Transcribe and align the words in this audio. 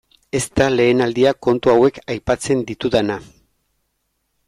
Ez 0.37 0.45
da 0.59 0.67
lehen 0.75 1.03
aldia 1.07 1.35
kontu 1.47 1.73
hauek 1.75 2.01
aipatzen 2.17 2.67
ditudana. 2.73 3.23